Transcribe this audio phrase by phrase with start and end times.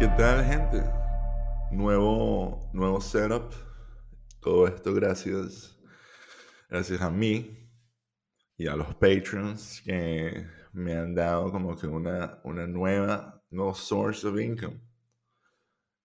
[0.00, 0.82] ¿Qué tal, gente?
[1.70, 3.52] Nuevo, nuevo setup.
[4.40, 5.78] Todo esto gracias,
[6.70, 7.70] gracias a mí
[8.56, 13.44] y a los patrons que me han dado como que una, una nueva,
[13.74, 14.80] source of income.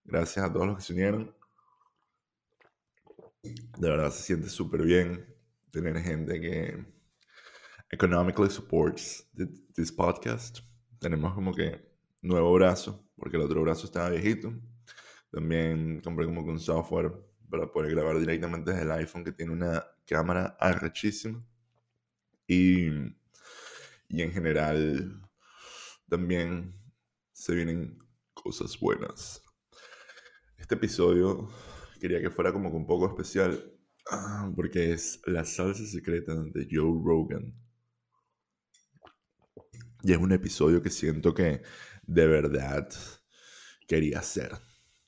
[0.04, 1.34] Gracias a todos los que se unieron.
[3.42, 5.24] De verdad se siente súper bien
[5.70, 6.84] tener gente que
[7.90, 9.26] economically supports
[9.74, 10.58] this podcast.
[10.98, 14.52] Tenemos como que nuevo brazo, porque el otro brazo estaba viejito.
[15.30, 17.12] También compré como que un software
[17.50, 21.44] para poder grabar directamente desde el iPhone que tiene una cámara arrechísima.
[22.46, 22.88] Y,
[24.08, 25.20] y en general
[26.08, 26.74] también
[27.32, 27.98] se vienen
[28.34, 29.42] cosas buenas.
[30.58, 31.48] Este episodio
[32.00, 33.72] quería que fuera como que un poco especial
[34.10, 37.54] ah, porque es la salsa secreta de Joe Rogan.
[40.02, 41.62] Y es un episodio que siento que
[42.06, 42.88] de verdad
[43.86, 44.52] quería hacer.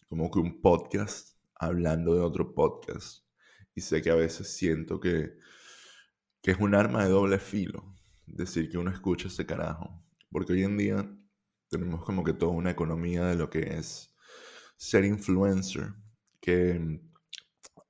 [0.08, 3.24] Como que un podcast hablando de otro podcast.
[3.74, 5.38] Y sé que a veces siento que,
[6.42, 7.94] que es un arma de doble filo.
[8.26, 10.04] Decir que uno escucha ese carajo.
[10.30, 11.10] Porque hoy en día
[11.68, 14.14] tenemos como que toda una economía de lo que es
[14.76, 15.94] ser influencer.
[16.40, 17.00] Que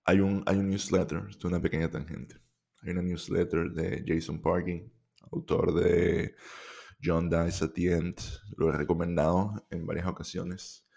[0.04, 2.36] hay un, hay un newsletter, esto es una pequeña tangente.
[2.82, 4.92] Hay una newsletter de Jason Parkin,
[5.30, 6.34] autor de
[7.02, 8.14] John Dice at the.
[8.56, 10.88] Lo he recomendado en varias ocasiones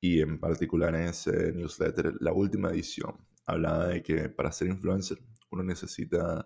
[0.00, 5.18] y en particular en ese newsletter, la última edición, hablaba de que para ser influencer
[5.50, 6.44] uno necesita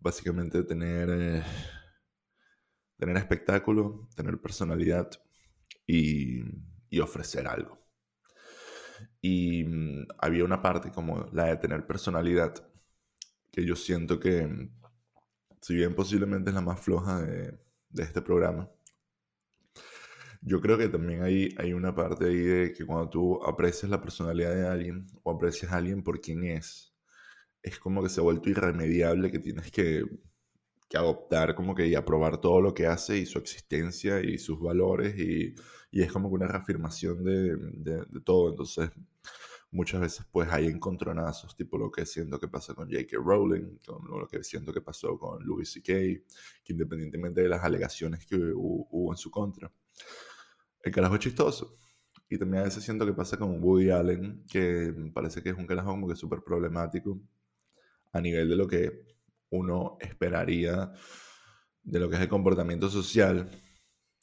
[0.00, 1.42] básicamente tener, eh,
[2.96, 5.10] tener espectáculo, tener personalidad
[5.86, 6.42] y,
[7.00, 7.76] ofrecer algo.
[9.20, 12.54] Y mm, había una parte como la de tener personalidad,
[13.50, 14.70] que yo siento que,
[15.64, 18.70] si bien posiblemente es la más floja de, de este programa,
[20.42, 24.02] yo creo que también hay, hay una parte ahí de que cuando tú aprecias la
[24.02, 26.94] personalidad de alguien o aprecias a alguien por quien es,
[27.62, 30.04] es como que se ha vuelto irremediable que tienes que,
[30.86, 34.60] que adoptar como que y aprobar todo lo que hace y su existencia y sus
[34.60, 35.54] valores y,
[35.90, 38.50] y es como que una reafirmación de, de, de, todo.
[38.50, 38.90] Entonces,
[39.74, 43.16] muchas veces pues hay encontronazos, tipo lo que siento que pasa con J.K.
[43.18, 45.92] Rowling, con lo que siento que pasó con Louis C.K.,
[46.64, 49.70] que independientemente de las alegaciones que hubo, hubo en su contra,
[50.82, 51.76] el carajo es chistoso.
[52.28, 55.66] Y también a veces siento que pasa con Woody Allen, que parece que es un
[55.66, 57.20] carajo como que súper problemático
[58.12, 59.06] a nivel de lo que
[59.50, 60.92] uno esperaría
[61.82, 63.50] de lo que es el comportamiento social.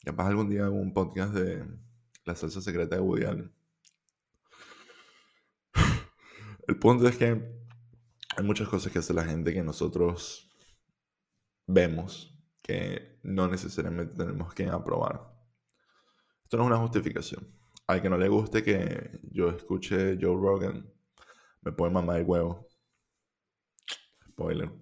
[0.02, 1.64] Capaz algún día hago un podcast de
[2.24, 3.61] la salsa secreta de Woody Allen.
[6.72, 7.26] El punto es que
[8.34, 10.50] hay muchas cosas que hace la gente que nosotros
[11.66, 15.20] vemos que no necesariamente tenemos que aprobar.
[16.42, 17.46] Esto no es una justificación.
[17.86, 20.90] Al que no le guste que yo escuche Joe Rogan,
[21.60, 22.66] me puede mamar el huevo.
[24.30, 24.72] Spoiler.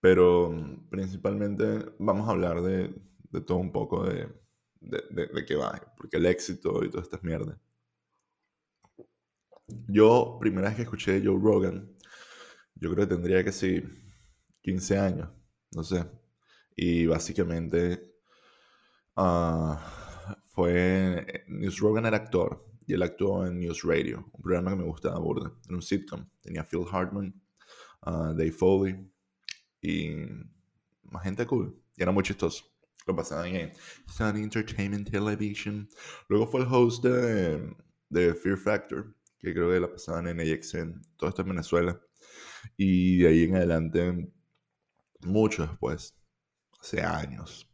[0.00, 0.52] Pero
[0.90, 3.00] principalmente vamos a hablar de,
[3.30, 4.26] de todo un poco de,
[4.80, 5.80] de, de, de qué va.
[5.96, 7.60] Porque el éxito y todas estas mierdas.
[9.88, 11.90] Yo, primera vez que escuché Joe Rogan,
[12.74, 13.88] yo creo que tendría que ser
[14.62, 15.28] 15 años,
[15.72, 16.04] no sé.
[16.76, 18.14] Y básicamente
[19.16, 19.74] uh,
[20.48, 21.44] fue.
[21.48, 25.18] News Rogan era actor y él actuó en News Radio, un programa que me gustaba
[25.18, 25.52] burda.
[25.66, 26.26] Era un sitcom.
[26.40, 27.34] Tenía Phil Hartman,
[28.06, 28.96] uh, Dave Foley
[29.80, 30.10] y
[31.02, 31.80] más gente cool.
[31.96, 32.64] Y era muy chistoso.
[33.06, 33.72] Lo pasaban en
[34.06, 35.88] Sun Entertainment Television.
[36.28, 37.74] Luego fue el host de,
[38.08, 41.02] de Fear Factor, que creo que la pasaban en AXN.
[41.16, 42.00] Todo esto en Venezuela.
[42.76, 44.32] Y de ahí en adelante,
[45.20, 46.16] mucho después,
[46.80, 47.68] hace años,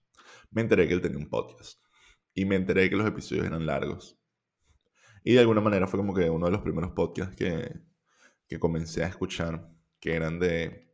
[0.50, 1.80] me enteré que él tenía un podcast
[2.34, 4.18] y me enteré que los episodios eran largos.
[5.22, 7.80] Y de alguna manera fue como que uno de los primeros podcasts que,
[8.48, 9.70] que comencé a escuchar,
[10.00, 10.90] que eran de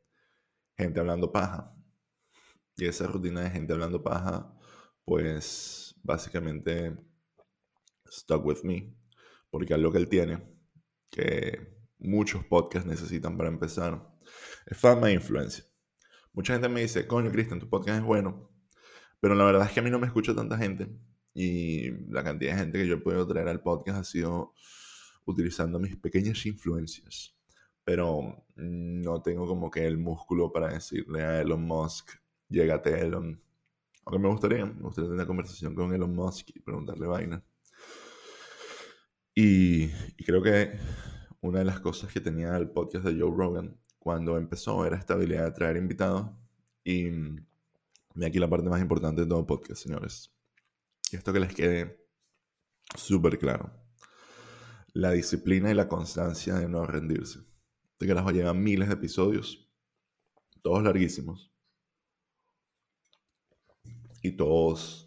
[0.77, 1.73] gente hablando paja.
[2.77, 4.53] Y esa rutina de gente hablando paja,
[5.05, 6.97] pues básicamente
[8.11, 8.93] stuck with me.
[9.51, 10.54] Porque algo que él tiene,
[11.15, 14.13] que muchos podcasts necesitan para empezar,
[14.67, 15.65] es fama e influencia.
[16.33, 18.51] Mucha gente me dice, coño, Cristian, tu podcast es bueno.
[19.21, 20.89] Pero la verdad es que a mí no me escucha tanta gente
[21.33, 24.55] y la cantidad de gente que yo he podido traer al podcast ha sido
[25.25, 27.37] utilizando mis pequeñas influencias.
[27.85, 32.11] Pero no tengo como que el músculo para decirle a Elon Musk,
[32.49, 33.41] llégate Elon.
[34.05, 37.45] Aunque me gustaría, me gustaría tener una conversación con Elon Musk y preguntarle vaina.
[39.35, 39.89] Y,
[40.25, 40.79] creo que
[41.41, 45.15] una de las cosas que tenía el podcast de Joe Rogan cuando empezó era esta
[45.15, 46.31] habilidad de traer invitados.
[46.85, 50.35] Y, y aquí la parte más importante de todo podcast, señores
[51.15, 52.09] y esto que les quede
[52.97, 53.73] súper claro.
[54.93, 57.39] La disciplina y la constancia de no rendirse.
[57.93, 59.71] Este carajo lleva miles de episodios,
[60.63, 61.53] todos larguísimos.
[64.23, 65.04] Y todos,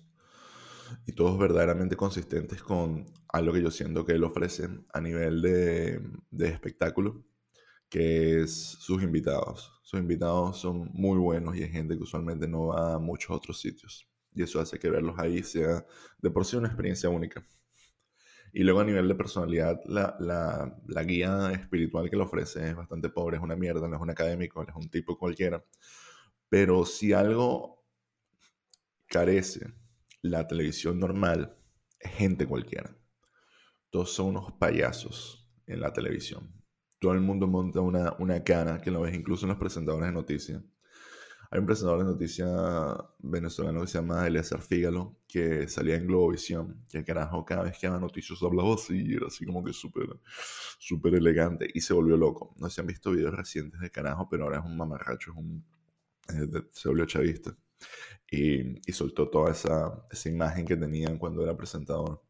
[1.06, 6.02] y todos verdaderamente consistentes con algo que yo siento que él ofrece a nivel de,
[6.32, 7.24] de espectáculo,
[7.90, 9.80] que es sus invitados.
[9.84, 13.60] Sus invitados son muy buenos y hay gente que usualmente no va a muchos otros
[13.60, 14.08] sitios.
[14.34, 15.86] Y eso hace que verlos ahí sea
[16.20, 17.46] de por sí una experiencia única.
[18.54, 22.76] Y luego a nivel de personalidad, la, la, la, guía espiritual que le ofrece es
[22.76, 25.64] bastante pobre, es una mierda, no es un académico, es un tipo cualquiera.
[26.50, 27.84] Pero si algo
[29.08, 29.74] carece
[30.22, 31.58] la televisión normal,
[32.00, 32.96] es gente cualquiera.
[33.90, 36.54] Todos son unos payasos en la televisión.
[37.00, 40.14] Todo el mundo monta una, una cara, que lo ves incluso en los presentadores de
[40.14, 40.64] noticias
[41.50, 42.50] hay un presentador de noticias
[43.20, 47.88] venezolano que se llama Eliezer Fígalo, que salía en Globovisión, que carajo cada vez que
[47.88, 50.08] daba noticias hablaba así, era así como que súper
[50.78, 52.54] súper elegante, y se volvió loco.
[52.58, 55.66] No si han visto videos recientes de carajo, pero ahora es un mamarracho, es un,
[56.30, 57.56] eh, se volvió chavista.
[58.30, 62.24] Y, y soltó toda esa, esa imagen que tenían cuando era presentador.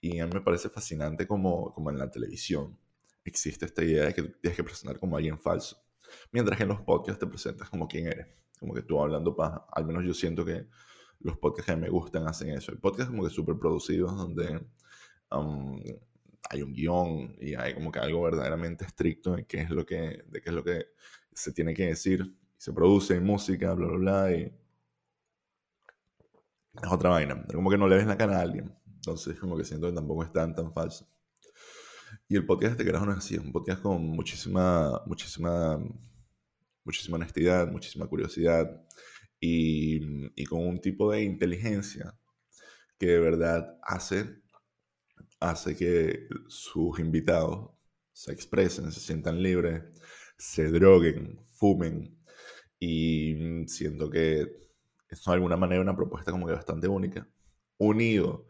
[0.00, 2.78] Y a mí me parece fascinante como, como en la televisión
[3.24, 5.76] existe esta idea de que tienes que presentar como alguien falso.
[6.32, 8.26] Mientras que en los podcasts te presentas como quien eres
[8.62, 9.66] como que tú hablando paja.
[9.72, 10.66] Al menos yo siento que
[11.18, 12.70] los podcasts que me gustan hacen eso.
[12.70, 14.64] Hay podcasts como que súper producidos donde
[15.32, 15.82] um,
[16.48, 20.22] hay un guion y hay como que algo verdaderamente estricto de qué es lo que,
[20.28, 20.86] de qué es lo que
[21.32, 22.36] se tiene que decir.
[22.56, 24.52] Se produce música, bla, bla, bla, y
[26.74, 27.44] es otra vaina.
[27.52, 28.72] Como que no le ves la cara a alguien.
[28.86, 31.08] Entonces, como que siento que tampoco es tan, tan falso.
[32.28, 35.78] Y el podcast de carajo no es así, es un podcast con muchísima, muchísima
[36.84, 38.84] muchísima honestidad, muchísima curiosidad
[39.40, 42.16] y, y, con un tipo de inteligencia
[42.98, 44.42] que de verdad hace,
[45.40, 47.70] hace que sus invitados
[48.12, 49.82] se expresen, se sientan libres,
[50.38, 52.18] se droguen, fumen
[52.78, 54.46] y siento que
[55.12, 57.28] es de alguna manera una propuesta como que bastante única,
[57.78, 58.46] unido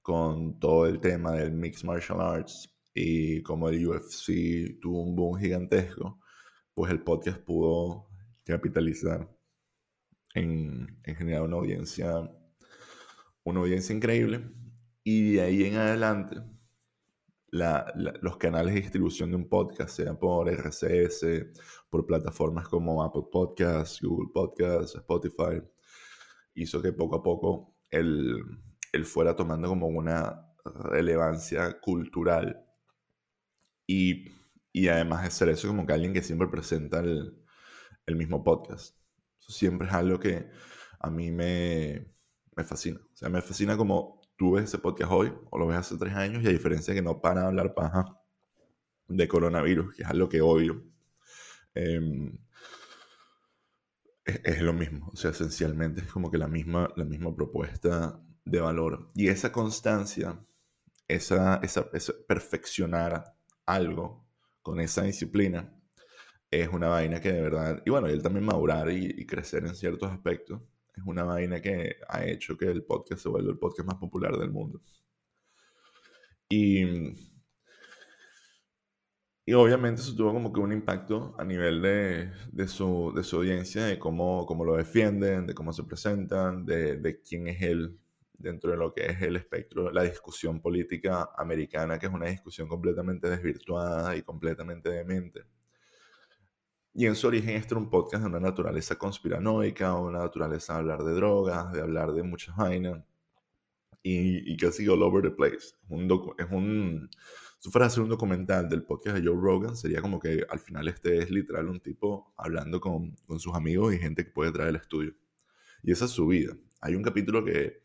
[0.00, 5.38] con todo el tema del Mixed Martial Arts y como el UFC tuvo un boom
[5.38, 6.18] gigantesco,
[6.72, 8.08] pues el podcast pudo
[8.44, 9.28] capitalizar
[10.34, 12.30] en, generar una audiencia,
[13.44, 14.50] una audiencia increíble.
[15.04, 16.36] Y de ahí en adelante,
[17.50, 21.26] los canales de distribución de un podcast, sea por RCS,
[21.90, 25.62] por plataformas como Apple Podcasts, Google Podcasts, Spotify,
[26.56, 28.42] hizo que poco a poco él,
[28.92, 32.64] él fuera tomando como una relevancia cultural.
[33.86, 34.26] Y
[34.76, 37.34] y además de ser eso, como que alguien que siempre presenta el,
[38.04, 38.94] el mismo podcast.
[39.40, 40.50] Eso siempre es algo que
[41.00, 42.12] a mí me,
[42.54, 43.00] me fascina.
[43.00, 46.12] O sea, me fascina como tú ves ese podcast hoy o lo ves hace tres
[46.12, 48.04] años y a diferencia de que no para de hablar paja
[49.08, 50.84] de coronavirus, que es algo que odio,
[51.74, 52.36] em,
[54.26, 55.08] es, es, lo mismo.
[55.12, 59.08] O sea, esencialmente es como que la misma, la misma propuesta de valor.
[59.14, 60.38] Y esa constancia,
[61.08, 63.36] esa, esa, esa perfeccionar
[63.66, 64.26] algo
[64.62, 65.72] con esa disciplina,
[66.50, 70.10] es una vaina que de verdad, y bueno, él también madurar y, crecer en ciertos
[70.10, 70.62] aspectos,
[70.94, 74.36] es una vaina que ha hecho que el podcast se vuelva el podcast más popular
[74.38, 74.80] del mundo.
[76.48, 76.84] Y,
[79.46, 83.36] y obviamente eso tuvo como que un impacto a nivel de, de, su, de su,
[83.36, 87.96] audiencia, de cómo, cómo, lo defienden, de cómo se presentan, de, de quién es él
[88.34, 92.68] dentro de lo que es el espectro, la discusión política americana, que es una discusión
[92.68, 95.44] completamente desvirtuada y completamente demente.
[96.92, 100.78] Y en su origen este era un podcast de una naturaleza conspiranoica, una naturaleza de
[100.80, 103.04] hablar de drogas, de hablar de muchas vainas,
[104.02, 105.74] y, y casi all over the place.
[106.38, 107.10] Es un,
[107.58, 110.58] si fuera a hacer un documental del podcast de Joe Rogan, sería como que al
[110.58, 114.52] final este es literal un tipo hablando con, con sus amigos y gente que puede
[114.52, 115.14] traer el estudio.
[115.82, 116.56] Y esa es su vida.
[116.80, 117.82] Hay un capítulo que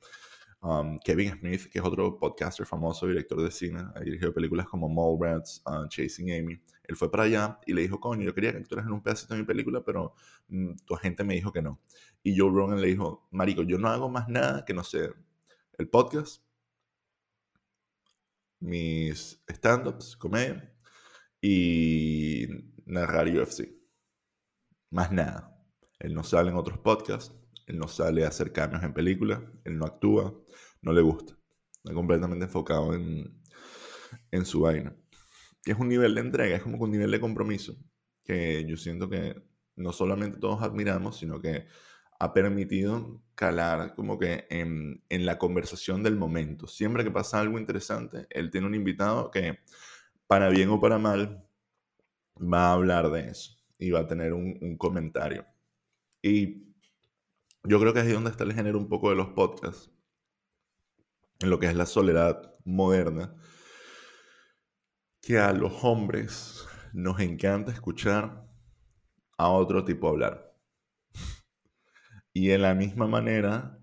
[0.63, 4.87] Um, Kevin Smith, que es otro podcaster famoso, director de cine, ha dirigido películas como
[4.87, 6.61] Mallrats, uh, Chasing Amy.
[6.83, 9.33] Él fue para allá y le dijo, coño, yo quería que actores en un pedacito
[9.33, 10.13] de mi película, pero
[10.49, 11.79] mm, tu agente me dijo que no.
[12.21, 15.11] Y Joe Rogan le dijo, marico, yo no hago más nada que no sé,
[15.79, 16.43] el podcast,
[18.61, 20.73] mis stand-ups, comedia
[21.41, 22.47] y
[22.85, 23.69] narrar UFC.
[24.91, 25.57] Más nada.
[25.99, 27.35] Él no sale en otros podcasts,
[27.67, 30.33] él no sale a hacer cambios en películas, él no actúa,
[30.81, 31.35] no le gusta.
[31.83, 33.41] Está completamente enfocado en,
[34.31, 34.95] en su vaina.
[35.65, 37.75] Y es un nivel de entrega, es como un nivel de compromiso
[38.23, 39.35] que yo siento que
[39.75, 41.67] no solamente todos admiramos, sino que
[42.21, 46.67] ha permitido calar como que en, en, la conversación del momento.
[46.67, 49.57] Siempre que pasa algo interesante, él tiene un invitado que,
[50.27, 51.43] para bien o para mal,
[52.37, 55.47] va a hablar de eso y va a tener un, un comentario.
[56.21, 56.75] Y
[57.63, 59.89] yo creo que es ahí donde está el género un poco de los podcasts,
[61.39, 63.33] en lo que es la soledad moderna,
[65.21, 68.47] que a los hombres nos encanta escuchar
[69.39, 70.50] a otro tipo hablar.
[72.33, 73.79] Y de la misma manera,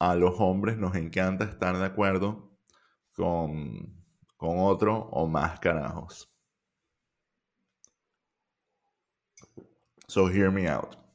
[0.00, 2.58] a los hombres nos encanta estar de acuerdo
[3.12, 4.04] con,
[4.36, 6.32] con otro o más carajos.
[10.08, 11.06] So hear me out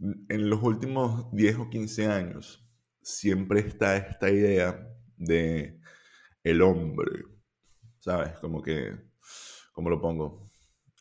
[0.00, 2.62] en los últimos 10 o 15 años
[3.02, 4.86] siempre está esta idea
[5.16, 5.80] de
[6.42, 7.24] el hombre,
[8.00, 8.38] ¿sabes?
[8.38, 8.96] Como que,
[9.72, 10.46] ¿cómo lo pongo?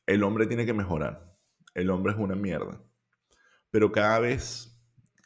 [0.06, 1.36] El hombre tiene que mejorar.
[1.74, 2.82] El hombre es una mierda.
[3.76, 4.74] Pero cada vez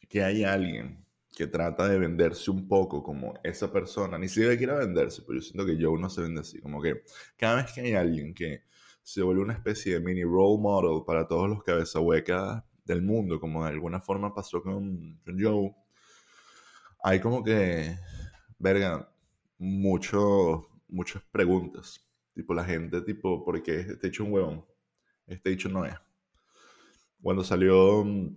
[0.09, 1.05] que hay alguien
[1.37, 5.43] que trata de venderse un poco como esa persona, ni siquiera quiere venderse, pero yo
[5.43, 7.03] siento que yo no se vende así, como que
[7.37, 8.63] cada vez que hay alguien que
[9.03, 13.39] se vuelve una especie de mini role model para todos los cabeza huecas del mundo,
[13.39, 15.71] como de alguna forma pasó con, Joe,
[17.03, 17.99] hay como que,
[18.57, 19.13] verga,
[19.59, 22.03] muchas preguntas.
[22.33, 24.65] Tipo, la gente, tipo, ¿por qué este hecho un huevón?
[25.27, 25.93] Este hecho no es.
[27.21, 28.35] Cuando salió mm,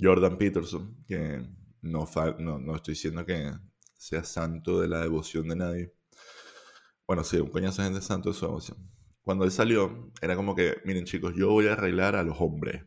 [0.00, 1.46] Jordan Peterson, que
[1.82, 3.50] no, no, no estoy diciendo que
[3.96, 5.94] sea santo de la devoción de nadie.
[7.06, 8.78] Bueno, sí, un coñazo de gente santo de su devoción.
[9.22, 12.84] Cuando él salió, era como que, miren chicos, yo voy a arreglar a los hombres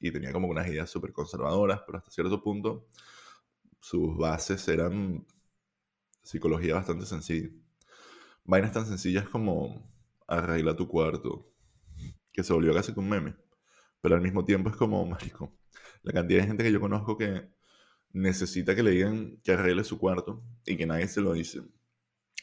[0.00, 2.86] y tenía como unas ideas súper conservadoras, pero hasta cierto punto
[3.80, 5.26] sus bases eran
[6.22, 7.50] psicología bastante sencilla.
[8.44, 9.90] Vainas tan sencillas como
[10.26, 11.50] arregla tu cuarto,
[12.32, 13.36] que se volvió casi un meme,
[14.04, 15.50] pero al mismo tiempo es como, mágico.
[16.02, 17.48] la cantidad de gente que yo conozco que
[18.12, 21.62] necesita que le digan que arregle su cuarto y que nadie se lo dice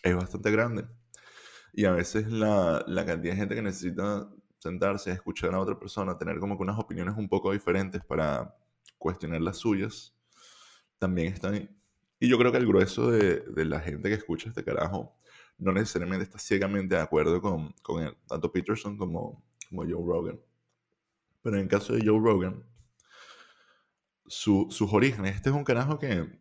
[0.01, 0.87] es bastante grande.
[1.71, 4.27] Y a veces la, la cantidad de gente que necesita
[4.57, 8.55] sentarse, escuchar a otra persona, tener como que unas opiniones un poco diferentes para
[8.97, 10.15] cuestionar las suyas,
[10.97, 11.69] también están ahí.
[12.19, 15.15] Y yo creo que el grueso de, la gente que escucha este carajo
[15.59, 20.39] no necesariamente está ciegamente de acuerdo con, con él, tanto Peterson como, como Joe Rogan.
[21.41, 22.63] Pero en el caso de Joe Rogan,
[24.25, 26.39] su, sus orígenes, este es un carajo que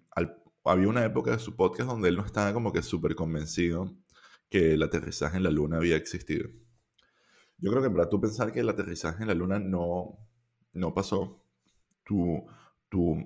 [0.65, 3.97] había una época de su podcast donde él no estaba como que súper convencido
[4.49, 6.49] que el aterrizaje en la luna había existido.
[7.59, 10.19] Yo creo que para tú pensar que el aterrizaje en la luna no,
[10.73, 11.43] no pasó,
[12.05, 12.47] tu,
[12.89, 13.17] tu,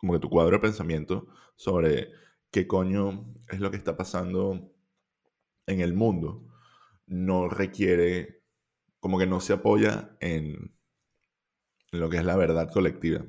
[0.00, 2.10] como que tu cuadro de pensamiento sobre
[2.50, 4.72] qué coño es lo que está pasando
[5.66, 6.46] en el mundo
[7.06, 8.42] no requiere,
[9.00, 10.74] como que no se apoya en,
[11.94, 13.24] en lo que es la verdad colectiva.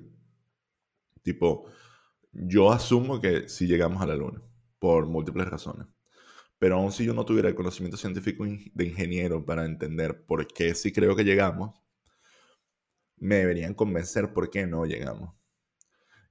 [1.24, 1.66] Tipo,
[2.32, 4.42] yo asumo que si llegamos a la luna,
[4.80, 5.88] por múltiples razones.
[6.60, 10.74] Pero aún si yo no tuviera el conocimiento científico de ingeniero para entender por qué
[10.76, 11.76] sí creo que llegamos,
[13.18, 15.34] me deberían convencer por qué no llegamos.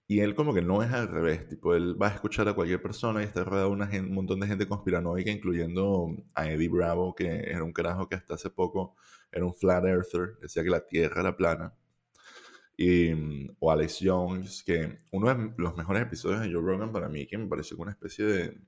[0.06, 2.82] Y él como que no es al revés, tipo, él va a escuchar a cualquier
[2.82, 7.26] persona y está rodeado de un montón de gente conspiranoica, incluyendo a Eddie Bravo, que
[7.50, 8.96] era un carajo que hasta hace poco
[9.32, 11.74] era un flat earther, decía que la Tierra era plana.
[12.76, 17.26] Y, o Alex Jones, que uno de los mejores episodios de Joe Rogan para mí,
[17.26, 18.58] que me pareció una especie de,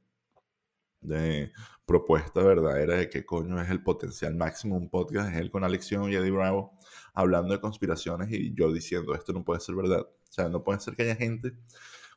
[1.00, 1.52] de
[1.84, 6.10] propuesta verdadera de qué coño es el potencial máximo un podcast, es él con Alexion
[6.10, 6.72] y Eddie Bravo
[7.14, 10.00] hablando de conspiraciones y yo diciendo esto no puede ser verdad.
[10.00, 11.48] O sea, no puede ser que haya gente.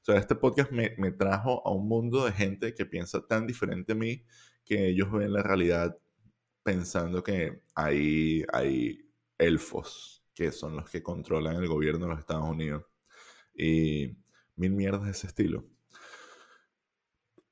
[0.01, 3.47] O sea, este podcast me, me trajo a un mundo de gente que piensa tan
[3.47, 4.23] diferente a mí
[4.65, 5.97] que ellos ven la realidad
[6.63, 12.49] pensando que hay, hay elfos que son los que controlan el gobierno de los Estados
[12.49, 12.85] Unidos.
[13.53, 14.17] Y
[14.55, 15.65] mil mierdas de ese estilo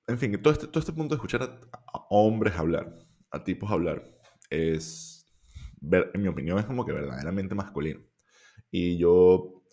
[0.07, 2.97] en fin, todo este, todo este punto de escuchar a, hombres hablar,
[3.29, 4.09] a tipos hablar,
[4.49, 5.25] es,
[5.81, 7.99] en mi opinión, es como que verdaderamente masculino.
[8.71, 9.63] Y yo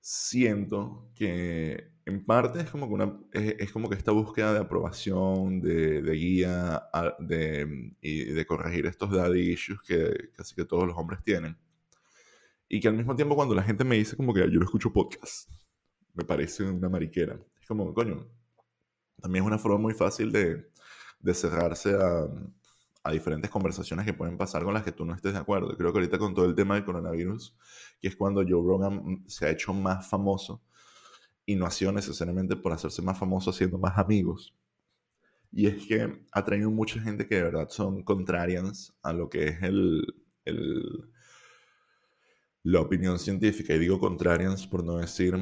[0.00, 5.60] siento que en parte es como que, una, es, como que esta búsqueda de aprobación,
[5.60, 6.84] de, de guía
[7.18, 11.58] de, y de corregir estos daddy issues que casi que todos los hombres tienen.
[12.68, 14.92] Y que al mismo tiempo cuando la gente me dice como que yo no escucho
[14.92, 15.50] podcast,
[16.14, 17.38] me parece una mariquera.
[17.60, 18.26] Es como, coño,
[19.20, 20.70] también es una forma muy fácil de,
[21.20, 22.26] de cerrarse a,
[23.04, 25.76] a, diferentes conversaciones que pueden pasar con las que tú no estés de acuerdo.
[25.76, 27.56] Creo que ahorita con todo el tema del coronavirus,
[28.00, 30.62] que es cuando Joe Rogan se ha hecho más famoso,
[31.46, 34.54] y no ha sido necesariamente por hacerse más famoso haciendo más amigos.
[35.52, 39.44] Y es que ha traído mucha gente que de verdad son contrarians a lo que
[39.48, 40.04] es el,
[40.44, 41.08] el
[42.66, 45.34] la opinión científica, y digo contrarians por no decir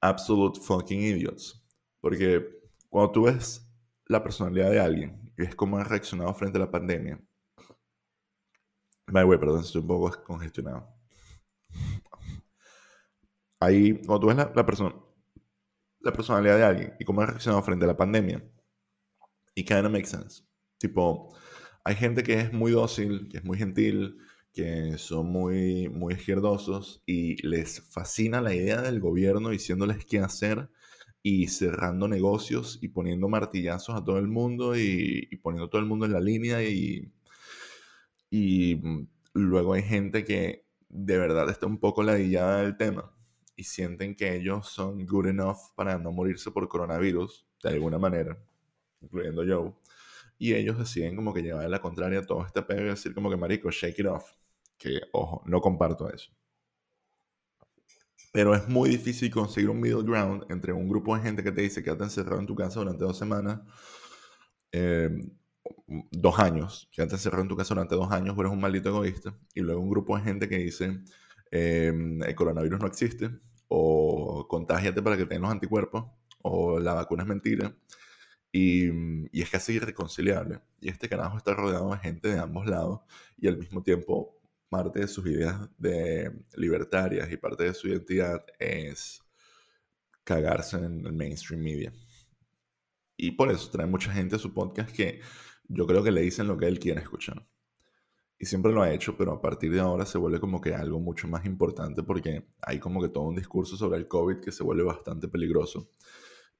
[0.00, 1.62] absolute fucking idiots.
[2.00, 2.48] Porque
[2.88, 3.70] cuando tú ves
[4.06, 7.20] la personalidad de alguien y ves cómo ha reaccionado frente a la pandemia,
[9.08, 10.88] by way, perdón, estoy un poco congestionado.
[13.60, 14.94] Ahí, cuando tú ves la, la, persona,
[16.00, 18.42] la personalidad de alguien y cómo ha reaccionado frente a la pandemia,
[19.54, 20.42] it kind of makes sense.
[20.78, 21.36] Tipo,
[21.84, 24.18] hay gente que es muy dócil, que es muy gentil,
[24.56, 30.70] que son muy, muy izquierdosos y les fascina la idea del gobierno diciéndoles qué hacer
[31.22, 36.06] y cerrando negocios y poniendo martillazos a todo el mundo y, poniendo todo el mundo
[36.06, 37.12] en la línea y,
[38.30, 43.14] y mm, luego hay gente que de verdad está un poco ladillada del tema
[43.56, 48.38] y sienten que ellos son good enough para no morirse por coronavirus de alguna manera,
[49.02, 49.78] incluyendo yo
[50.38, 53.70] y ellos deciden como que llevar la contraria todo este pedo decir como que marico,
[53.70, 54.24] shake it off.
[54.78, 56.30] Que, ojo, no comparto eso.
[58.32, 61.62] Pero es muy difícil conseguir un middle ground entre un grupo de gente que te
[61.62, 63.60] dice quédate encerrado en tu casa durante dos semanas,
[64.72, 65.30] em,
[66.12, 69.60] dos años, quédate encerrado en tu casa durante dos años, eres un maldito egoísta, y
[69.60, 71.00] luego un grupo de gente que dice
[71.50, 73.30] em, el coronavirus no existe,
[73.68, 76.04] o contágiate para que tengas los anticuerpos,
[76.42, 77.74] o la vacuna es mentira,
[78.52, 80.60] y, es casi irreconciliable.
[80.80, 83.00] Y este carajo está rodeado de gente de ambos lados
[83.38, 84.35] y al mismo tiempo
[84.68, 89.22] parte de sus ideas de libertarias y parte de su identidad es
[90.24, 91.92] cagarse en el mainstream media.
[93.16, 95.20] Y por eso trae mucha gente a su podcast que
[95.68, 97.46] yo creo que le dicen lo que él quiere escuchar.
[98.38, 101.00] Y siempre lo ha hecho, pero a partir de ahora se vuelve como que algo
[101.00, 104.62] mucho más importante porque hay como que todo un discurso sobre el COVID que se
[104.62, 105.90] vuelve bastante peligroso.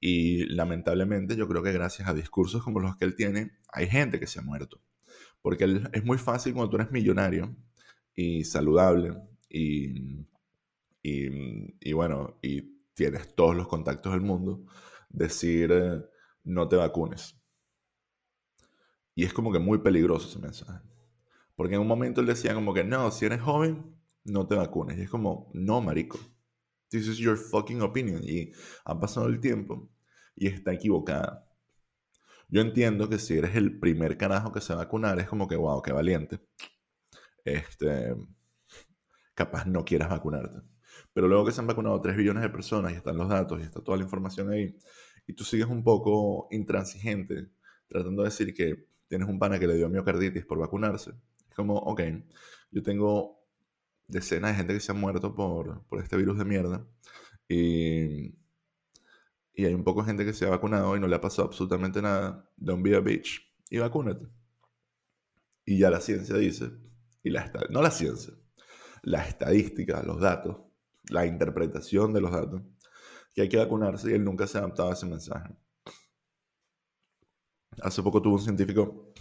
[0.01, 4.19] Y lamentablemente yo creo que gracias a discursos como los que él tiene, hay gente
[4.19, 4.81] que se ha muerto.
[5.43, 7.55] Porque es muy fácil cuando tú eres millonario
[8.17, 9.15] y saludable
[9.49, 10.27] y,
[11.03, 12.63] y, bueno, y
[12.95, 14.65] tienes todos los contactos del mundo,
[15.09, 16.03] decir eh,
[16.45, 17.39] no te vacunes.
[19.15, 20.81] Y es como que muy peligroso ese mensaje.
[21.55, 24.99] Porque en un momento él decía como que no, si eres joven, no te vacunes.
[24.99, 26.19] Y es como, no, marico.
[26.89, 28.23] This is your fucking opinion.
[28.25, 28.53] Y
[28.85, 29.89] ha pasado el tiempo
[30.35, 31.49] y está equivocada.
[32.49, 34.89] Yo entiendo que si eres el primer carajo que se va
[35.19, 36.41] es como que, wow, qué valiente.
[37.47, 38.17] Este,
[39.35, 40.61] capaz no quieras vacunarte.
[41.13, 43.63] Pero luego que se han vacunado 3 billones de personas y están los datos y
[43.63, 44.77] está toda la información ahí,
[45.27, 47.49] y tú sigues un poco intransigente
[47.89, 51.13] tratando de decir que tienes un pana que le dio miocarditis por vacunarse,
[51.49, 52.03] es como, ok,
[52.73, 53.47] yo tengo
[54.09, 56.87] decenas de gente que se ha muerto por, por este virus de mierda
[57.49, 58.35] y
[59.57, 61.49] y hay un poco de gente que se ha vacunado y no le ha pasado
[61.49, 64.27] absolutamente nada, don't be a bitch y vacúnate.
[65.65, 66.71] Y ya la ciencia dice,
[67.27, 68.33] y la no la ciencia,
[69.03, 70.59] la estadística, los datos,
[71.11, 72.63] la interpretación de los datos,
[73.35, 75.53] que hay que vacunarse y él nunca se ha adaptado a ese mensaje.
[77.83, 79.13] Hace poco tuvo un científico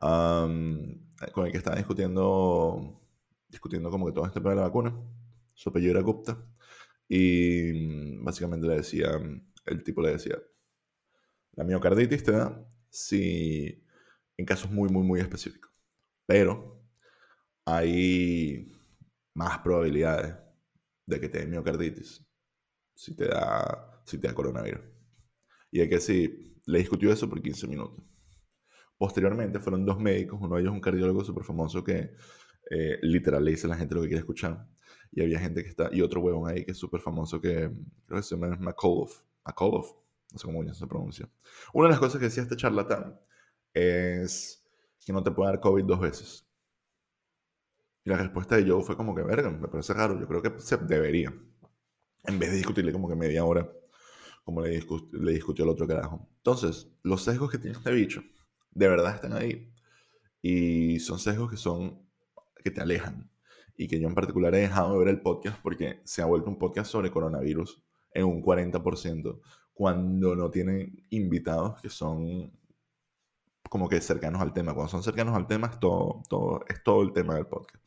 [0.00, 3.02] con el que estaba discutiendo,
[3.48, 4.94] discutiendo como que todo este tema de la vacuna.
[5.52, 6.42] Su apellido era Gupta.
[7.06, 9.10] Y básicamente le decía,
[9.66, 10.38] el tipo le decía,
[11.52, 13.84] la miocarditis te da si
[14.38, 15.70] en casos muy, muy, muy específicos.
[16.26, 16.73] Pero
[17.64, 18.72] hay
[19.34, 20.36] más probabilidades
[21.06, 22.24] de que te dé miocarditis
[22.94, 24.84] si te da, si te da coronavirus.
[25.70, 28.04] Y es que sí, le discutió eso por 15 minutos.
[28.96, 32.14] Posteriormente fueron dos médicos, uno de ellos un cardiólogo súper famoso que
[32.70, 34.66] eh, literal le dice a la gente lo que quiere escuchar
[35.14, 37.70] y había gente que está, y otro huevón ahí que es súper famoso que
[38.06, 39.94] creo que se llama McAuliffe, McAuliffe,
[40.32, 41.28] no sé cómo se pronuncia.
[41.72, 43.18] Una de las cosas que decía este charlatán
[43.72, 44.64] es
[45.04, 46.43] que no te puede dar COVID dos veces.
[48.04, 50.52] Y la respuesta de Joe fue como que, verga, me parece raro, yo creo que
[50.58, 51.32] se debería.
[52.24, 53.70] En vez de discutirle como que media hora,
[54.44, 56.28] como le, le discutió el otro carajo.
[56.36, 58.22] Entonces, los sesgos que tiene este bicho,
[58.72, 59.72] de verdad están ahí.
[60.42, 62.06] Y son sesgos que son,
[62.62, 63.30] que te alejan
[63.76, 66.48] y que yo en particular he dejado de ver el podcast porque se ha vuelto
[66.48, 69.40] un podcast sobre coronavirus en un 40%
[69.72, 72.52] cuando no tienen invitados que son
[73.68, 74.72] como que cercanos al tema.
[74.74, 77.83] Cuando son cercanos al tema es todo, todo, es todo el tema del podcast.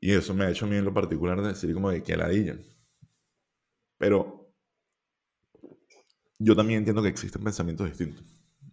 [0.00, 2.16] Y eso me ha hecho a mí en lo particular de decir como de que
[2.16, 2.58] ladilla.
[3.98, 4.50] Pero
[6.38, 8.24] yo también entiendo que existen pensamientos distintos.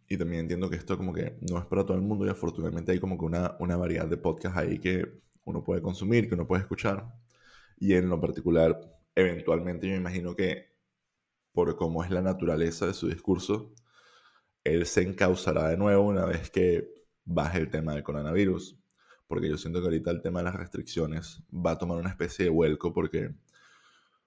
[0.07, 2.93] Y también entiendo que esto como que no es para todo el mundo y afortunadamente
[2.93, 6.47] hay como que una, una variedad de podcasts ahí que uno puede consumir, que uno
[6.47, 7.13] puede escuchar.
[7.77, 8.79] Y en lo particular,
[9.15, 10.77] eventualmente yo me imagino que
[11.51, 13.73] por cómo es la naturaleza de su discurso,
[14.63, 16.87] él se encauzará de nuevo una vez que
[17.25, 18.79] baje el tema del coronavirus.
[19.27, 22.45] Porque yo siento que ahorita el tema de las restricciones va a tomar una especie
[22.45, 23.35] de vuelco porque,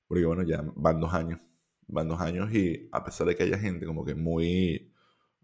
[0.07, 1.41] porque bueno, ya van dos años,
[1.87, 4.93] van dos años y a pesar de que haya gente como que muy,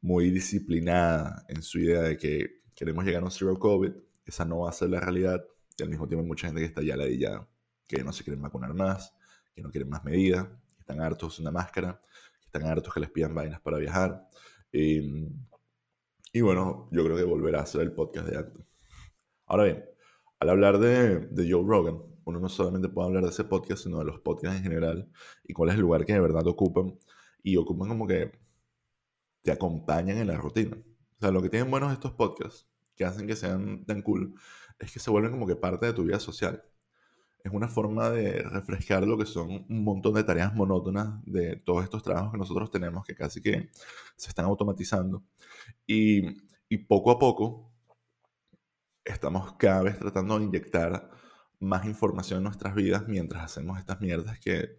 [0.00, 3.92] muy disciplinada en su idea de que queremos llegar a un zero COVID,
[4.26, 5.44] esa no va a ser la realidad
[5.78, 7.48] y al mismo tiempo hay mucha gente que está ya ladillada,
[7.86, 9.14] que no se quieren vacunar más,
[9.54, 12.00] que no quieren más medidas, que están hartos de una máscara,
[12.40, 14.28] que están hartos que les pidan vainas para viajar.
[14.72, 15.28] Y,
[16.32, 18.66] y bueno, yo creo que volverá a ser el podcast de acto.
[19.46, 19.84] Ahora bien,
[20.40, 24.04] al hablar de, Joe Rogan, uno no solamente puede hablar de ese podcast, sino de
[24.04, 25.08] los podcasts en general
[25.44, 26.98] y cuál es el lugar que de verdad ocupan.
[27.42, 28.32] Y ocupan como que
[29.42, 30.76] te acompañan en la rutina.
[30.76, 34.34] O sea, lo que tienen buenos estos podcasts, que hacen que sean tan cool,
[34.80, 36.64] es que se vuelven como que parte de tu vida social.
[37.44, 41.84] Es una forma de refrescar lo que son un montón de tareas monótonas de todos
[41.84, 43.70] estos trabajos que nosotros tenemos que casi que
[44.16, 45.22] se están automatizando.
[45.86, 46.22] Y
[46.88, 47.75] poco a poco
[49.06, 51.10] estamos cada vez tratando de inyectar
[51.60, 54.76] más información en nuestras vidas mientras hacemos estas mierdas que,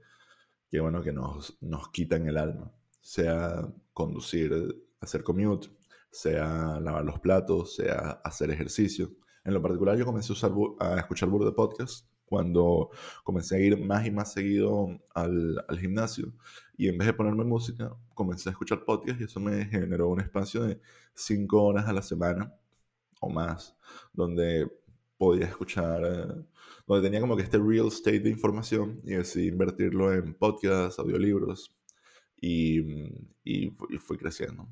[0.69, 2.71] que bueno, que nos, nos quitan el alma.
[3.01, 4.53] Sea conducir,
[4.99, 5.69] hacer commute,
[6.11, 9.11] sea lavar los platos, sea hacer ejercicio.
[9.45, 12.89] En lo particular yo comencé a, usar, a escuchar de podcast cuando
[13.23, 16.33] comencé a ir más y más seguido al, al, gimnasio
[16.75, 20.19] y en vez de ponerme música, comencé a escuchar podcast y eso me generó un
[20.19, 20.81] espacio de
[21.13, 22.53] cinco horas a la semana
[23.19, 23.75] o más,
[24.13, 24.69] donde
[25.17, 26.45] podía escuchar, eh,
[26.86, 31.75] donde tenía como que este real estate de información y decidí invertirlo en podcasts, audiolibros
[32.39, 32.82] y,
[33.43, 34.67] y, fui creciendo.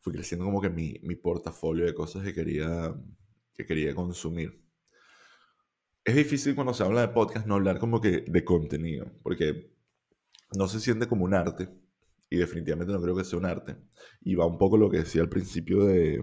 [0.00, 2.94] Fui creciendo como que mi, mi, portafolio de cosas que quería,
[3.54, 4.62] que quería consumir.
[6.04, 9.74] Es difícil cuando se habla de podcast no hablar como que de contenido, porque
[10.56, 11.68] no se siente como un arte,
[12.30, 13.76] y definitivamente no creo que sea un arte.
[14.22, 16.22] Y va un poco lo que decía al principio de,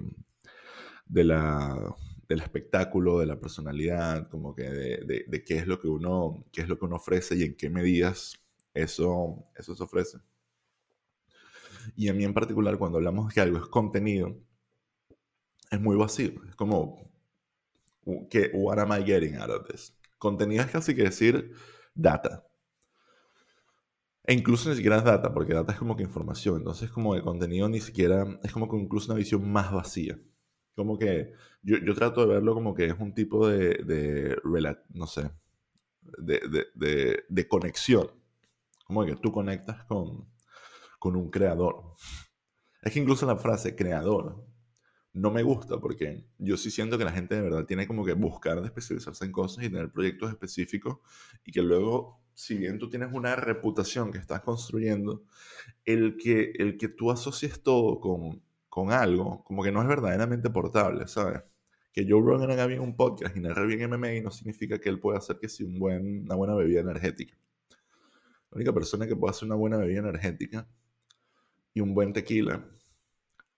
[1.08, 1.96] de la,
[2.28, 6.68] del espectáculo, de la personalidad, como que de, qué, es lo que uno, qué es
[6.68, 8.40] lo que uno ofrece y en qué medidas
[8.74, 10.18] eso, eso se ofrece.
[11.96, 14.38] Y a mí en particular, cuando hablamos de que algo es contenido,
[15.72, 16.32] es muy vacío.
[16.50, 17.10] Es como,
[18.30, 19.98] ¿qué, what am I getting out of this?
[20.18, 21.54] Contenido es casi que decir
[21.94, 22.46] data.
[24.26, 26.58] E incluso ni siquiera es data, porque data es como que información.
[26.58, 30.20] Entonces, como el contenido ni siquiera, es como que incluso una visión más vacía.
[30.78, 34.38] Como que yo, yo trato de verlo como que es un tipo de, de
[34.94, 35.32] no sé,
[36.20, 36.40] de,
[36.76, 38.12] de, de, conexión.
[38.86, 40.30] Como que tú conectas con,
[41.00, 41.96] con un creador.
[42.84, 44.46] Es que incluso la frase creador
[45.14, 48.14] no me gusta porque yo sí siento que la gente de verdad tiene como que
[48.14, 51.00] buscar de especializarse en cosas y tener proyectos específicos
[51.44, 55.24] y que luego, si bien tú tienes una reputación que estás construyendo,
[55.86, 58.44] el que, el que tú asocies todo con
[58.78, 61.42] con algo, como que no es verdaderamente portable, ¿sabes?
[61.92, 65.00] Que Joe Rogan haga bien un podcast y narre bien MMA no significa que él
[65.00, 67.36] pueda hacer que sea un buen, una buena bebida energética.
[68.52, 70.68] La única persona que puede hacer una buena bebida energética
[71.74, 72.70] y un buen tequila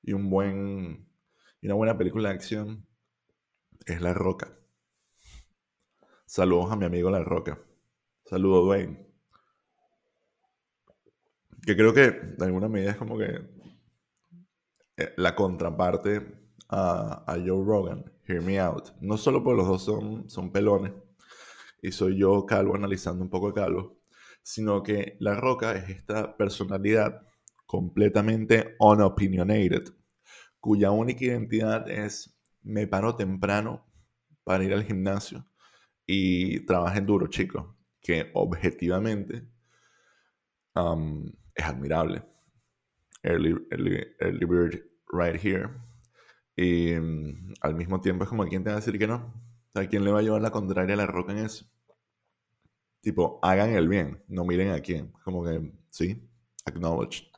[0.02, 1.06] y un buen
[1.60, 2.88] y una buena película de acción
[3.88, 4.58] es La Roca.
[6.26, 7.60] Saludos a mi amigo La Roca.
[8.24, 9.06] Saludos, Dwayne.
[11.66, 13.59] Que creo que de alguna medida es como que
[15.18, 18.92] la contraparte a, Joe Rogan, Hear Me Out.
[19.02, 20.94] No solo porque los dos son, son pelones
[21.82, 24.00] y soy yo calvo analizando un poco calvo,
[24.44, 27.22] sino que La Roca es esta personalidad
[27.66, 29.94] completamente unopinionated,
[30.60, 33.86] cuya única identidad es me paro temprano
[34.44, 35.46] para ir al gimnasio
[36.06, 37.66] y trabajen duro, chicos,
[38.02, 39.48] que objetivamente
[40.76, 42.24] um, es admirable.
[43.24, 45.70] Early, early, early bird right here.
[46.56, 49.34] Y mm, al mismo tiempo es como quien te va a decir que no.
[49.76, 51.66] ¿A quién le va a llevar la contraria a la roca en eso?
[53.02, 55.12] Tipo, hagan el bien, no miren a quién.
[55.24, 56.30] Como que, sí,
[56.66, 57.32] acknowledge.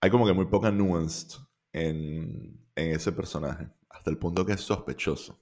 [0.00, 1.38] Hay como que muy poca nuance
[1.72, 5.38] en, en ese personaje, hasta el punto que es sospechoso.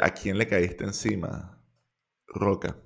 [0.00, 1.58] ¿A quién le caíste encima?
[2.26, 2.76] Roca.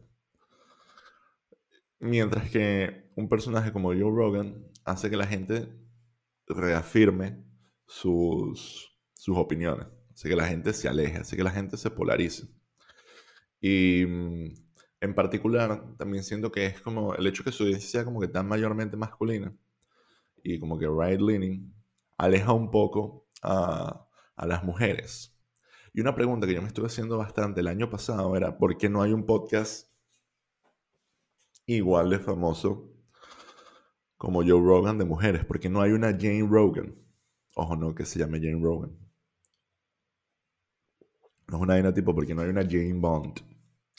[2.00, 5.68] Mientras que un personaje como Joe Rogan hace que la gente
[6.46, 7.44] reafirme
[7.87, 12.46] sus, sus opiniones, hace que la gente se aleje, hace que la gente se polarice.
[13.61, 14.54] Y mm,
[15.00, 18.28] en particular, también siento que es como el hecho que su audiencia sea como que
[18.28, 19.54] tan mayormente masculina
[20.42, 21.74] y como que right-leaning,
[22.16, 24.06] aleja un poco a,
[24.37, 25.37] a las mujeres.
[25.92, 28.88] Y una pregunta que yo me estuve haciendo bastante el año pasado era, ¿por qué
[28.88, 29.88] no hay un podcast
[31.68, 32.90] igual de famoso
[34.16, 36.96] como Joe Rogan de mujeres, porque no hay una Jane Rogan.
[37.54, 38.98] Ojo, no que se llame Jane Rogan.
[41.46, 43.40] No es una vaina tipo porque no hay una Jane Bond.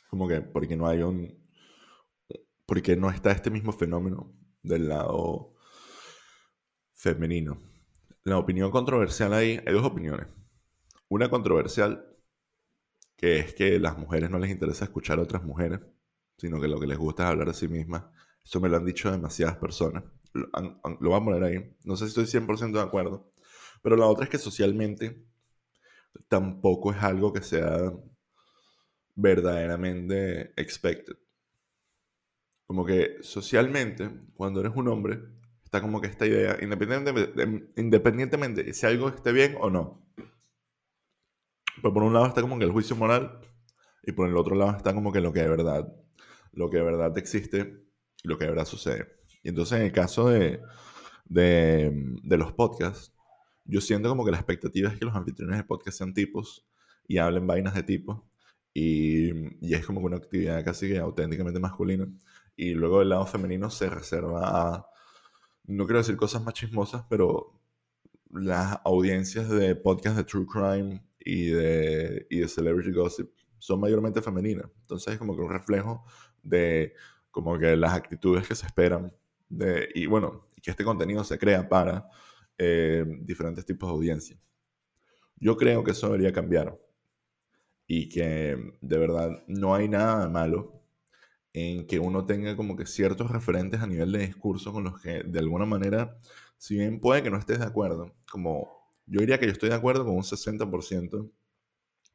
[0.10, 1.40] Como que porque no hay un...
[2.66, 5.54] Porque no está este mismo fenómeno del lado
[6.94, 7.60] femenino.
[8.24, 10.28] La opinión controversial ahí, hay dos opiniones.
[11.08, 12.06] Una controversial,
[13.16, 15.80] que es que las mujeres no les interesa escuchar a otras mujeres,
[16.40, 18.06] sino que lo que les gusta es hablar de sí mismas.
[18.44, 20.04] Eso me lo han dicho demasiadas personas.
[20.34, 20.48] Lo,
[21.00, 21.78] lo a poner ahí.
[21.84, 23.32] No sé si estoy 100% de acuerdo.
[23.82, 25.26] Pero la otra es que socialmente
[26.28, 27.92] tampoco es algo que sea
[29.16, 31.18] verdaderamente expected.
[32.66, 35.20] Como que socialmente, cuando eres un hombre,
[35.64, 40.06] está como que esta idea, independientemente, independientemente de si algo esté bien o no.
[41.82, 43.42] Pero por un lado está como que el juicio moral
[44.04, 45.94] y por el otro lado está como que lo que de verdad,
[46.52, 47.84] lo que de verdad existe
[48.24, 49.08] y lo que de verdad sucede.
[49.44, 50.62] Y entonces en el caso de,
[51.26, 53.14] de, los podcasts,
[53.66, 56.68] yo siento como que la expectativa es que los anfitriones de podcast sean tipos
[57.08, 58.22] y hablen vainas de tipos.
[58.74, 59.32] Y,
[59.66, 62.08] y, es como una actividad casi que auténticamente masculina.
[62.56, 64.86] Y luego el lado femenino se reserva a,
[65.66, 67.60] no quiero decir cosas más chismosas, pero
[68.32, 74.22] las audiencias de podcast de True Crime y de, y de Celebrity Gossip son mayormente
[74.22, 74.70] femeninas.
[74.82, 76.04] Entonces es como que un reflejo
[76.42, 76.94] de
[77.32, 79.14] como que las actitudes que se esperan
[79.50, 82.10] de, y bueno, que este contenido se crea para
[82.58, 84.40] eh, diferentes tipos de audiencia.
[85.38, 86.78] Yo creo que eso debería cambiar
[87.88, 90.84] y que de verdad no hay nada malo
[91.54, 95.24] en que uno tenga como que ciertos referentes a nivel de discurso con los que
[95.24, 96.20] de alguna manera,
[96.58, 99.76] si bien puede que no estés de acuerdo, como yo diría que yo estoy de
[99.76, 101.32] acuerdo con un 60%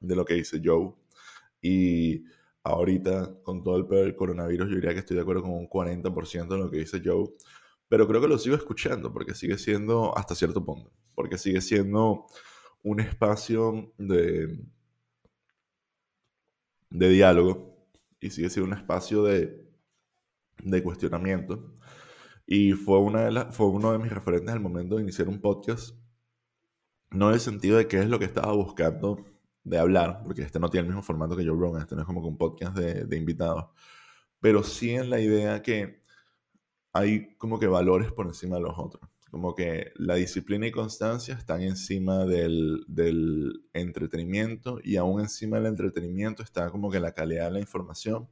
[0.00, 0.94] de lo que dice Joe
[1.64, 2.24] y
[2.62, 5.68] ahorita con todo el peor del coronavirus yo diría que estoy de acuerdo con un
[5.68, 7.28] 40% de lo que dice Joe
[7.88, 12.26] pero creo que lo sigo escuchando porque sigue siendo hasta cierto punto, porque sigue siendo
[12.82, 14.58] un espacio de,
[16.90, 17.86] de diálogo
[18.20, 19.64] y sigue siendo un espacio de,
[20.62, 21.76] de cuestionamiento.
[22.46, 25.96] Y fue, una de fue uno de mis referentes al momento de iniciar un podcast,
[27.10, 29.24] no en el sentido de qué es lo que estaba buscando
[29.64, 32.06] de hablar, porque este no tiene el mismo formato que Joe Rogan, este no es
[32.06, 33.66] como un podcast de, invitados,
[34.40, 36.02] pero sí en la idea que
[36.92, 39.10] hay como que valores por encima de los otros.
[39.30, 45.66] Como que la disciplina y constancia están encima del, del entretenimiento y aún encima del
[45.66, 48.28] entretenimiento está como que la calidad de la información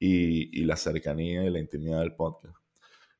[0.00, 2.56] y, y la cercanía y la intimidad del podcast.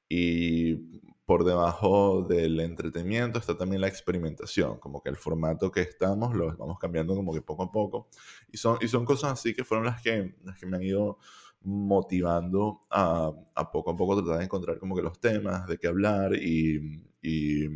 [0.09, 6.35] Y por debajo del entretenimiento está también la experimentación, como que el formato que estamos
[6.35, 8.09] lo vamos cambiando como que poco a poco.
[8.53, 11.19] Y son, y son cosas así que fueron las que, las que me han ido
[11.63, 15.87] motivando a, a, poco a poco tratar de encontrar como que los temas, de qué
[15.89, 17.67] hablar y, y,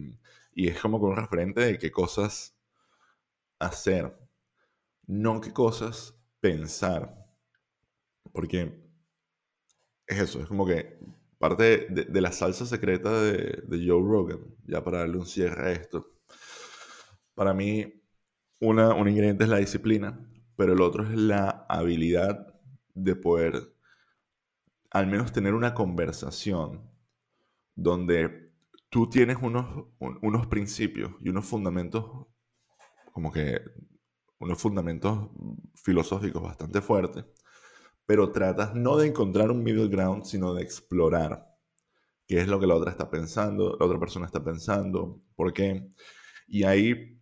[0.55, 2.55] y es como con un referente de qué cosas
[3.59, 4.17] hacer,
[5.07, 7.27] no qué cosas pensar,
[8.33, 8.79] porque
[10.07, 10.99] es eso, es como que
[11.39, 15.73] parte de, la salsa secreta de, de, Joe Rogan, ya para darle un cierre a
[15.73, 16.13] esto,
[17.35, 18.03] para mí
[18.61, 20.19] una, un ingrediente es la disciplina,
[20.57, 22.55] pero el otro es la habilidad
[22.95, 23.73] de poder
[24.91, 26.91] al menos tener una conversación
[27.75, 28.53] donde
[28.89, 32.27] tú tienes unos, unos principios y unos fundamentos,
[33.13, 33.61] como que
[34.39, 35.31] unos fundamentos
[35.75, 37.25] filosóficos bastante fuertes,
[38.09, 41.47] pero tratas no de encontrar un middle ground, sino de explorar
[42.27, 45.87] qué es lo que la otra está pensando, la otra persona está pensando, por qué.
[46.47, 47.21] Y ahí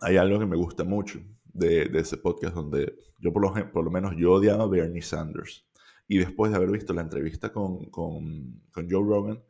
[0.00, 3.84] hay algo que me gusta mucho de, de ese podcast, donde yo por lo, por
[3.84, 5.66] lo menos yo odiaba a Bernie Sanders.
[6.08, 9.44] Y después de haber visto la entrevista con, con, con Joe Rogan,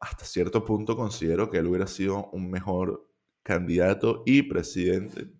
[0.00, 3.08] hasta cierto punto considero que él hubiera sido un mejor
[3.44, 5.30] candidato y presidente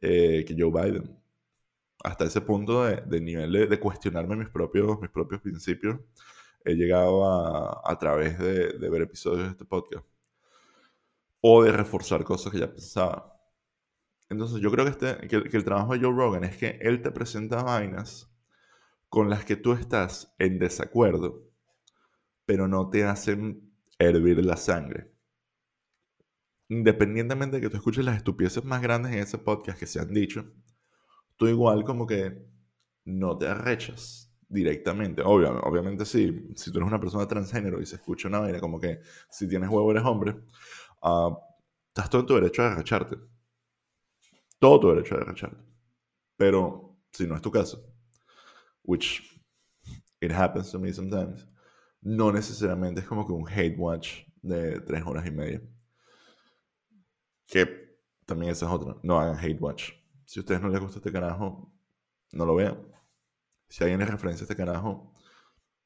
[0.00, 1.19] eh, que Joe Biden.
[2.02, 6.00] Hasta ese punto de, nivel de, cuestionarme mis propios, mis propios principios,
[6.64, 10.06] he llegado a, a través de, ver episodios de este podcast.
[11.40, 13.38] O de reforzar cosas que ya pensaba.
[14.28, 17.10] Entonces yo creo que, este, que el trabajo de Joe Rogan es que él te
[17.10, 18.30] presenta vainas
[19.08, 21.50] con las que tú estás en desacuerdo,
[22.46, 25.12] pero no te hacen hervir la sangre.
[26.68, 30.14] Independientemente de que tú escuches las estupideces más grandes en ese podcast que se han
[30.14, 30.44] dicho,
[31.40, 32.36] tú igual como que
[33.06, 35.22] no te arrechas directamente.
[35.24, 38.78] Obviamente, obviamente sí, si tú eres una persona transgénero y se escucha una vaina como
[38.78, 39.00] que
[39.30, 40.36] si tienes huevo eres hombre,
[41.02, 41.34] uh,
[41.88, 43.16] estás todo en tu derecho a arrecharte.
[44.58, 45.64] Todo tu derecho a arrecharte.
[46.36, 47.90] Pero si no es tu caso,
[48.82, 49.22] which
[50.20, 51.48] it happens to me sometimes,
[52.02, 55.62] no necesariamente es como que un hate watch de tres horas y media.
[57.46, 58.94] Que también esa es otra.
[59.02, 59.99] No hagan hate watch.
[60.30, 61.74] Si a ustedes no les gusta este carajo,
[62.30, 62.78] no lo vean.
[63.68, 65.12] Si alguien les referencia a este carajo,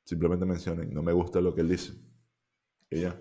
[0.04, 1.94] simplemente mencionen, no me gusta lo que él dice.
[2.90, 3.18] Y ya.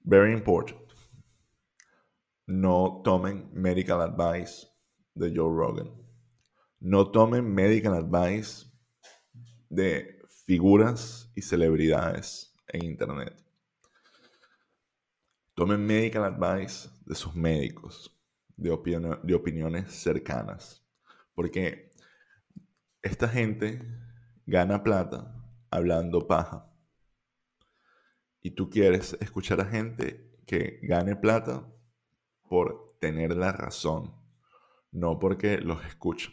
[0.00, 0.78] Very important.
[2.44, 4.66] No tomen medical advice
[5.14, 5.90] de Joe Rogan.
[6.80, 8.66] No tomen medical advice
[9.70, 13.45] de figuras y celebridades en Internet.
[15.56, 18.14] Tomen medical advice de sus médicos,
[18.58, 20.86] de, opiniones cercanas.
[21.34, 21.90] Porque
[23.00, 23.80] esta gente
[24.44, 25.34] gana plata
[25.70, 26.70] hablando paja.
[28.42, 31.66] Y tú quieres escuchar a gente que gane plata
[32.50, 34.14] por tener la razón,
[34.92, 36.30] no porque los escucha.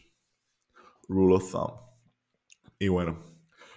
[1.07, 1.79] Rule of thumb.
[2.77, 3.23] Y bueno,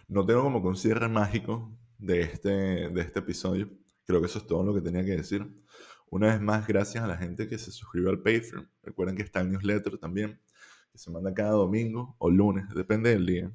[0.09, 2.49] no tengo como un cierre mágico de este,
[2.89, 3.86] de este episodio.
[4.07, 5.47] Creo que eso es todo lo que tenía que decir.
[6.11, 8.71] Una vez más, gracias a la gente que se suscribió al Patreon.
[8.83, 10.41] Recuerden que está el newsletter también,
[10.93, 13.53] que se manda cada domingo o lunes, depende del día.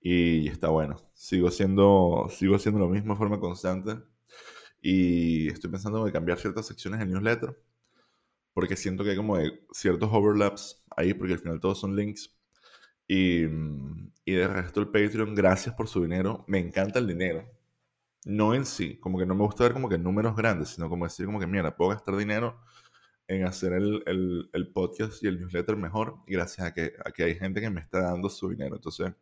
[0.00, 0.96] Y está bueno.
[1.14, 4.00] Sigo siendo, sigo haciendo lo mismo de forma constante.
[4.82, 7.56] Y estoy pensando en cambiar ciertas secciones del newsletter.
[8.52, 9.36] Porque siento que hay como
[9.72, 12.36] ciertos overlaps ahí, porque al final todos son links.
[13.06, 13.44] Y,
[14.24, 16.44] y de resto el Patreon, gracias por su dinero.
[16.48, 17.59] Me encanta el dinero
[18.24, 21.04] no en sí, como que no me gusta ver como que números grandes, sino como
[21.04, 22.60] decir como que, mira, puedo gastar dinero
[23.28, 27.60] en hacer el, podcast y el newsletter mejor gracias a que, a que hay gente
[27.60, 28.76] que me está dando su dinero.
[28.76, 29.12] Entonces,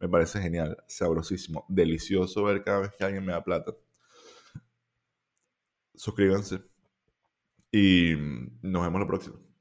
[0.00, 3.72] me parece genial, sabrosísimo, delicioso ver cada vez que alguien me da plata.
[5.94, 6.60] Suscríbanse
[7.70, 8.14] y
[8.62, 9.53] nos vemos la próxima.